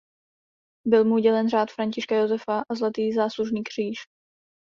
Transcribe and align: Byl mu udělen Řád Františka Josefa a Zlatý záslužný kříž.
Byl 0.87 1.05
mu 1.05 1.15
udělen 1.15 1.49
Řád 1.49 1.71
Františka 1.71 2.15
Josefa 2.15 2.63
a 2.69 2.75
Zlatý 2.75 3.13
záslužný 3.13 3.63
kříž. 3.63 3.97